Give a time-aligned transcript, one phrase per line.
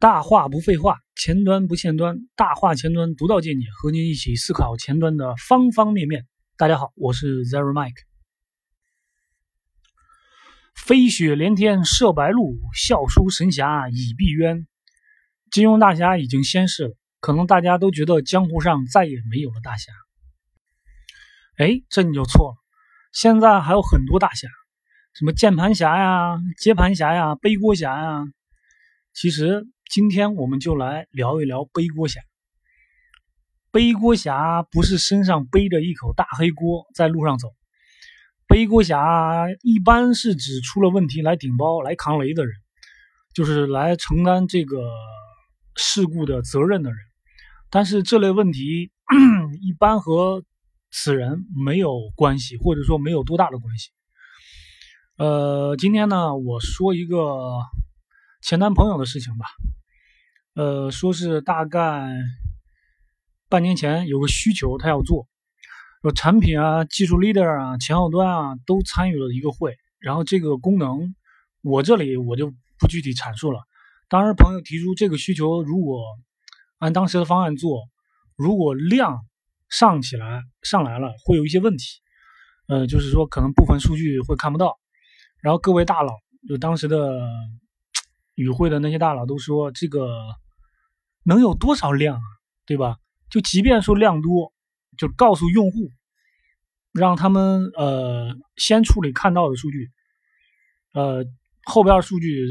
[0.00, 6.26] 大话不废话，前端不欠端，大话前端独到见解，和您一起思考前端的方方面面。
[6.56, 8.00] 大家好，我是 Zero Mike。
[10.74, 14.64] 飞雪连天射白鹿，笑书神侠倚碧鸳。
[15.50, 19.92] 金庸大侠已经仙逝了，可能大家都觉得江湖上再也没有了大侠。
[21.58, 22.56] 哎，这你就错了，
[23.12, 24.48] 现在还有很多大侠，
[25.12, 28.24] 什么键盘侠呀、接盘侠呀、背锅侠呀。
[29.12, 29.66] 其实。
[29.90, 32.20] 今天我们就来聊一聊背锅侠。
[33.72, 37.48] 背锅侠不是身上背着一口大黑锅在路上走，
[38.46, 42.54] 背锅侠一般是指出了问题来顶包、来扛雷的人，
[43.34, 44.92] 就是来承担这个
[45.74, 46.98] 事故的责任的人。
[47.68, 48.92] 但是这类问题
[49.60, 50.44] 一般和
[50.92, 53.90] 此人没有关系，或者说没有多大的关系。
[55.16, 57.58] 呃，今天呢，我说一个
[58.40, 59.46] 前男朋友的事情吧。
[60.54, 62.08] 呃，说是大概
[63.48, 65.28] 半年前有个需求，他要做，
[66.02, 69.76] 有产品啊、技术 leader 啊、前后端啊都参与了一个会。
[70.00, 71.14] 然后这个功能，
[71.62, 73.60] 我这里我就不具体阐述了。
[74.08, 76.02] 当时朋友提出这个需求，如果
[76.78, 77.84] 按当时的方案做，
[78.34, 79.20] 如果量
[79.68, 81.84] 上起来上来了，会有一些问题。
[82.66, 84.78] 呃，就是说可能部分数据会看不到。
[85.42, 86.12] 然后各位大佬，
[86.48, 87.20] 就当时的。
[88.34, 90.08] 与会的那些大佬都说：“这个
[91.24, 92.22] 能有多少量啊？
[92.64, 92.96] 对吧？
[93.28, 94.52] 就即便说量多，
[94.96, 95.90] 就告诉用户，
[96.92, 99.90] 让他们呃先处理看到的数据，
[100.94, 101.24] 呃
[101.64, 102.46] 后边数据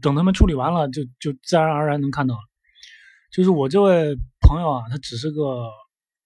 [0.00, 2.40] 等他们处理完了，就就自然而然能看到了。
[3.32, 5.70] 就是我这位朋友啊，他只是个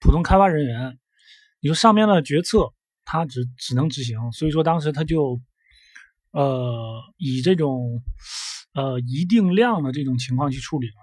[0.00, 0.98] 普通开发人员，
[1.60, 2.72] 你说上面的决策
[3.04, 5.40] 他只只能执行，所以说当时他就。”
[6.34, 8.02] 呃，以这种
[8.74, 10.94] 呃一定量的这种情况去处理了，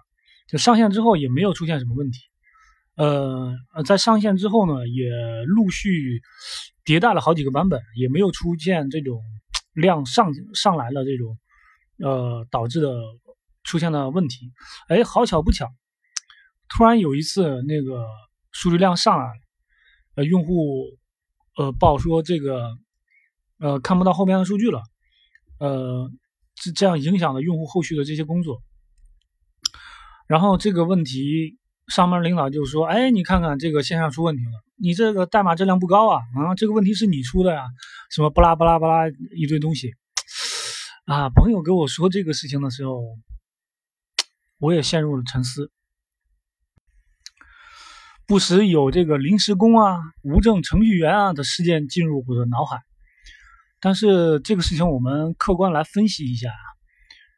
[0.50, 2.20] 就上线之后也没有出现什么问题。
[2.96, 5.10] 呃呃，在上线之后呢，也
[5.46, 6.22] 陆续
[6.84, 9.24] 迭代了好几个版本，也没有出现这种
[9.74, 11.40] 量上上来了这种
[12.00, 12.94] 呃导致的
[13.64, 14.52] 出现的问题。
[14.90, 15.70] 哎，好巧不巧，
[16.68, 18.06] 突然有一次那个
[18.52, 19.42] 数据量上来了，
[20.16, 20.84] 呃，用户
[21.56, 22.78] 呃报说这个
[23.60, 24.84] 呃看不到后面的数据了。
[25.62, 26.10] 呃，
[26.56, 28.64] 这这样影响了用户后续的这些工作。
[30.26, 37.62] 然后这个问题，上面领导就说：“哎，你看看这个线上出问题了，你这个代码质量不高啊啊，这个问题是你出的呀？
[38.10, 39.92] 什么巴拉巴拉巴拉一堆东西
[41.06, 43.04] 啊！”朋友给我说这个事情的时候，
[44.58, 45.70] 我也陷入了沉思，
[48.26, 52.80] 不时有这个临时工啊、无证程序员啊的事件进入我的脑海。
[53.82, 56.50] 但是这个事情我们客观来分析一下，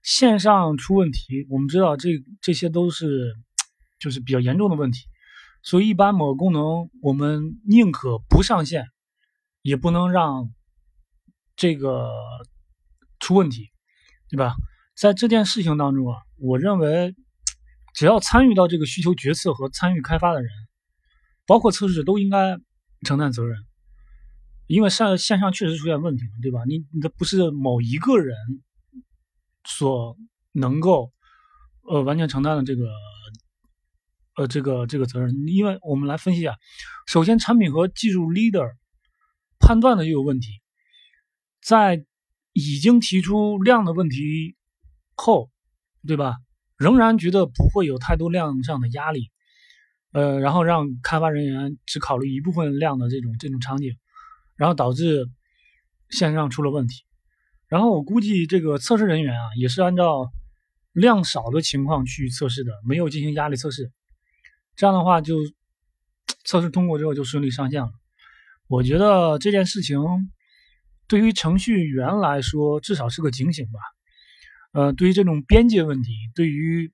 [0.03, 2.09] 线上出问题，我们知道这
[2.41, 3.33] 这些都是
[3.97, 4.99] 就是比较严重的问题，
[5.63, 8.85] 所以一般某个功能我们宁可不上线，
[9.61, 10.51] 也不能让
[11.55, 12.11] 这个
[13.19, 13.69] 出问题，
[14.29, 14.53] 对吧？
[14.95, 17.15] 在这件事情当中啊，我认为
[17.95, 20.51] 只要参与到这个需求决策和参与开发的人，
[21.47, 22.57] 包括测试都应该
[23.05, 23.57] 承担责任。
[24.67, 26.63] 因为上线上确实出现问题了，对吧？
[26.67, 28.35] 你你的不是某一个人
[29.65, 30.17] 所
[30.51, 31.11] 能够
[31.81, 32.87] 呃完全承担的这个
[34.35, 35.33] 呃这个这个责任。
[35.47, 36.57] 因为我们来分析一下，
[37.07, 38.71] 首先产品和技术 leader
[39.59, 40.47] 判断的就有问题，
[41.61, 42.05] 在
[42.53, 44.55] 已经提出量的问题
[45.15, 45.51] 后，
[46.07, 46.37] 对吧？
[46.77, 49.29] 仍然觉得不会有太多量上的压力，
[50.11, 53.95] 呃，然后让开发人员只考虑一部分量的这种这种场景。
[54.55, 55.27] 然后导致
[56.09, 57.03] 线上出了问题，
[57.67, 60.31] 然后我估计这个测试人员啊也是按照
[60.91, 63.91] 量少的情况去测试的，没有进行压力测试，
[64.75, 65.35] 这样的话就
[66.45, 67.91] 测试通过之后就顺利上线了。
[68.67, 69.99] 我觉得这件事情
[71.07, 73.79] 对于程序员来说至少是个警醒吧。
[74.71, 76.91] 呃，对于这种边界问题，对于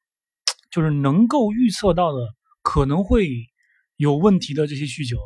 [0.70, 2.20] 就是能够预测到的
[2.62, 3.30] 可能会
[3.96, 5.18] 有问题的这些需求。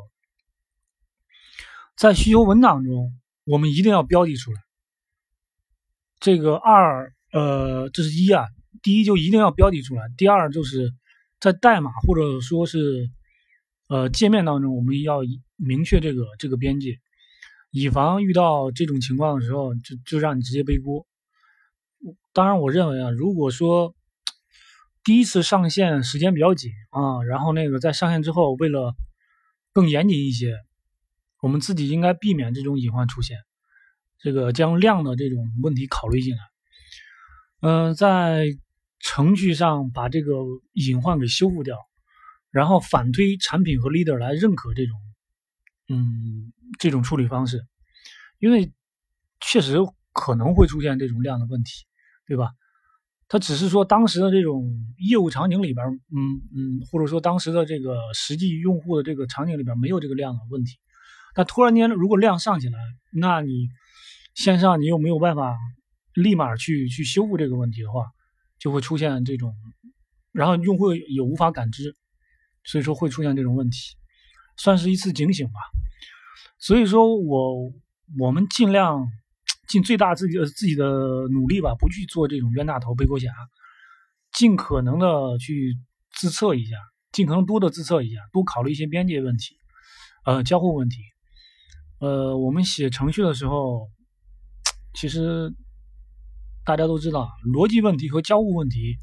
[1.95, 3.13] 在需求文档中，
[3.45, 4.59] 我们一定要标记出来。
[6.19, 8.45] 这个二，呃，这是一啊。
[8.81, 10.03] 第一就一定要标记出来。
[10.17, 10.91] 第二就是
[11.39, 13.09] 在代码或者说是
[13.87, 15.19] 呃界面当中，我们要
[15.55, 16.97] 明确这个这个边界，
[17.71, 21.05] 以防遇到这种情况的时候，就就让你直接背锅。
[22.33, 23.95] 当然，我认为啊，如果说
[25.03, 28.95] 第一次上线时间比较紧啊，然后那个在上线之后，为了
[29.71, 30.57] 更严谨一些。
[31.43, 33.37] 我们自己应该避免这种隐患出现，
[34.17, 36.39] 这个将量的这种问题考虑进来。
[37.59, 38.45] 嗯，在
[39.01, 40.31] 程序上把这个
[40.71, 41.77] 隐患给修复掉，
[42.49, 44.97] 然后反推产品和 leader 来认可这种，
[45.89, 47.65] 嗯，这种处理方式，
[48.39, 48.71] 因为
[49.41, 49.79] 确实
[50.13, 51.85] 可能会出现这种量的问题，
[52.25, 52.51] 对吧？
[53.27, 54.63] 他只是说当时的这种
[54.97, 60.77] 业务场景里边，嗯嗯，或者说当时的这个实际用户的这个场景里边没有这个量的问题，
[61.33, 62.79] 但突然间如果量上起来，
[63.11, 63.69] 那你
[64.35, 65.57] 线上你又没有办法
[66.13, 68.05] 立马去去修复这个问题的话。
[68.59, 69.53] 就会出现这种，
[70.31, 71.97] 然后用户也无法感知，
[72.63, 73.77] 所以说会出现这种问题，
[74.55, 75.59] 算是一次警醒吧。
[76.59, 77.73] 所以说我
[78.17, 79.05] 我们尽量
[79.67, 80.85] 尽最大自己自己的
[81.33, 83.33] 努力吧，不去做这种冤大头背锅侠，
[84.31, 85.75] 尽可能的去
[86.13, 86.77] 自测一下，
[87.11, 89.57] 尽可能多的自测一下，多考虑一些边界问题，
[90.23, 90.99] 呃，交互问题。
[92.03, 93.89] 呃，我们写程序的时候，
[94.93, 95.53] 其实。
[96.65, 98.95] 大家都知道，逻辑问题和交互问题，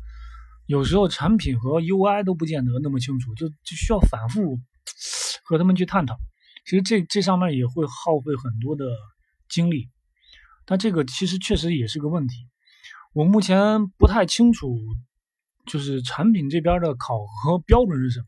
[0.64, 4.58] 有时候产品和 UI 都不见得那么清楚，就就需要反复
[5.44, 6.16] 和他们去探讨。
[6.64, 8.86] 其实这这上面也会耗费很多的
[9.46, 9.90] 精力，
[10.64, 12.48] 但这个其实确实也是个问题。
[13.12, 14.78] 我目前不太清楚，
[15.66, 18.26] 就是产品这边的考核标准是什么，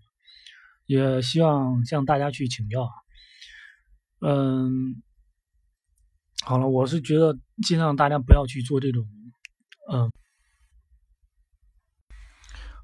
[0.84, 2.90] 也希望向大家去请教啊。
[4.24, 5.02] 嗯，
[6.44, 9.04] 好了，我是觉得尽量大家不要去做这种。
[9.90, 10.12] 嗯，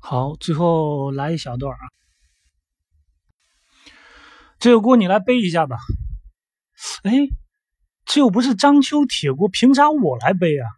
[0.00, 1.84] 好，最后来一小段啊，
[4.58, 5.76] 这个锅你来背一下吧。
[7.04, 7.12] 哎，
[8.04, 10.77] 这又不是章丘铁锅，凭啥我来背啊？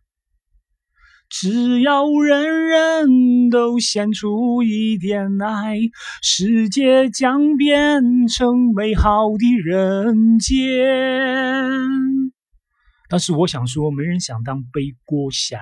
[1.31, 5.77] 只要人人都献出一点爱，
[6.21, 10.59] 世界将变成美好的人间。
[13.09, 15.59] 但是我想说，没人想当背锅侠。